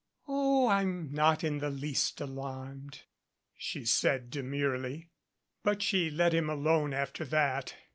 "Oh, 0.27 0.67
I'm 0.67 1.11
not 1.13 1.43
in 1.43 1.59
the 1.59 1.69
least 1.69 2.19
alarmed," 2.21 3.01
she 3.55 3.85
said 3.85 4.31
demurely. 4.31 5.11
But 5.61 5.83
she 5.83 6.09
let 6.09 6.33
him 6.33 6.49
alone 6.49 6.91
after 6.91 7.23
that. 7.25 7.75